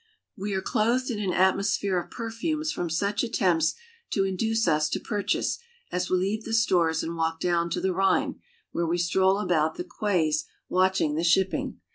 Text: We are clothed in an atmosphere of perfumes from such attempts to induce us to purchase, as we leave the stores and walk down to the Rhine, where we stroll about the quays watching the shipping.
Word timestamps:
We 0.35 0.55
are 0.55 0.63
clothed 0.63 1.11
in 1.11 1.19
an 1.19 1.31
atmosphere 1.31 1.99
of 1.99 2.09
perfumes 2.09 2.71
from 2.71 2.89
such 2.89 3.23
attempts 3.23 3.75
to 4.13 4.23
induce 4.25 4.67
us 4.67 4.89
to 4.89 4.99
purchase, 4.99 5.59
as 5.91 6.09
we 6.09 6.17
leave 6.17 6.43
the 6.43 6.53
stores 6.55 7.03
and 7.03 7.15
walk 7.15 7.39
down 7.39 7.69
to 7.69 7.79
the 7.79 7.93
Rhine, 7.93 8.39
where 8.71 8.87
we 8.87 8.97
stroll 8.97 9.37
about 9.37 9.75
the 9.75 9.83
quays 9.83 10.45
watching 10.67 11.13
the 11.13 11.23
shipping. 11.23 11.81